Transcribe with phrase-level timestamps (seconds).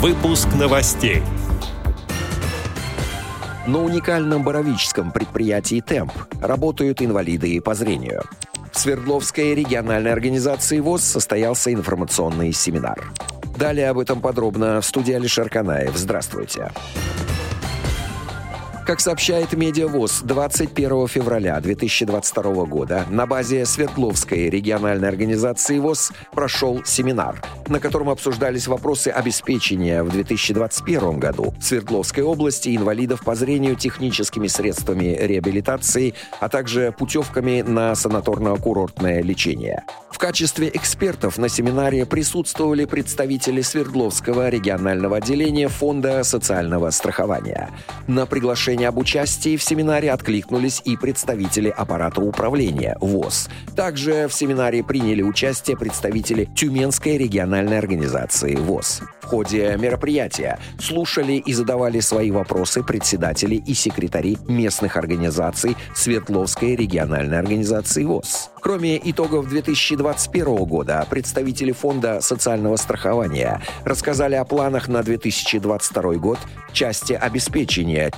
[0.00, 1.22] Выпуск новостей.
[3.66, 8.22] На уникальном боровическом предприятии «Темп» работают инвалиды по зрению.
[8.72, 13.12] В Свердловской региональной организации ВОЗ состоялся информационный семинар.
[13.58, 15.94] Далее об этом подробно в студии Алишер Канаев.
[15.94, 16.70] Здравствуйте.
[16.72, 17.29] Здравствуйте.
[18.90, 27.40] Как сообщает Медиавоз, 21 февраля 2022 года на базе Свердловской региональной организации ВОЗ прошел семинар,
[27.68, 35.16] на котором обсуждались вопросы обеспечения в 2021 году Свердловской области инвалидов по зрению техническими средствами
[35.20, 39.84] реабилитации, а также путевками на санаторно-курортное лечение.
[40.10, 47.70] В качестве экспертов на семинаре присутствовали представители Свердловского регионального отделения Фонда социального страхования.
[48.08, 53.48] На приглашение предложение об участии в семинаре откликнулись и представители аппарата управления ВОЗ.
[53.76, 59.02] Также в семинаре приняли участие представители Тюменской региональной организации ВОЗ.
[59.20, 67.38] В ходе мероприятия слушали и задавали свои вопросы председатели и секретари местных организаций Свердловской региональной
[67.38, 68.50] организации ВОЗ.
[68.60, 76.38] Кроме итогов 2021 года, представители Фонда социального страхования рассказали о планах на 2022 год
[76.72, 78.10] части обеспечения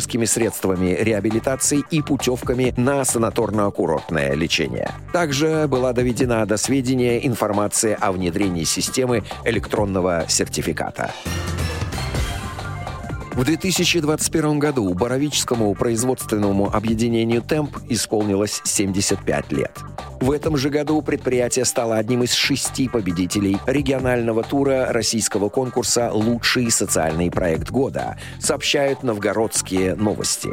[0.00, 4.90] техническими средствами реабилитации и путевками на санаторно-курортное лечение.
[5.12, 11.10] Также была доведена до сведения информация о внедрении системы электронного сертификата.
[13.32, 19.72] В 2021 году Боровическому производственному объединению «Темп» исполнилось 75 лет.
[20.20, 26.70] В этом же году предприятие стало одним из шести победителей регионального тура российского конкурса «Лучший
[26.70, 30.50] социальный проект года», сообщают новгородские новости.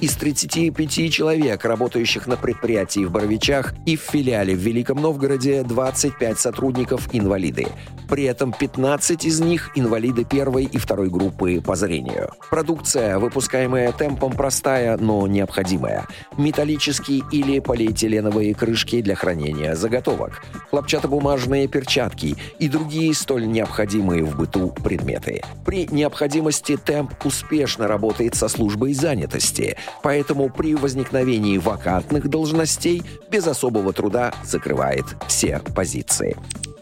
[0.00, 6.38] Из 35 человек, работающих на предприятии в Боровичах и в филиале в Великом Новгороде, 25
[6.38, 7.66] сотрудников инвалиды.
[8.08, 12.30] При этом 15 из них инвалиды первой и второй группы по зрению.
[12.48, 16.06] Продукция, выпускаемая темпом, простая, но необходимая.
[16.38, 24.70] Металлические или полиэтиленовые крышки для хранения заготовок, хлопчатобумажные перчатки и другие столь необходимые в быту
[24.70, 25.42] предметы.
[25.66, 33.92] При необходимости темп успешно работает со службой занятости– поэтому при возникновении вакантных должностей без особого
[33.92, 36.36] труда закрывает все позиции.